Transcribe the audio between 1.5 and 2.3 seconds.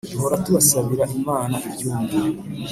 ibyumve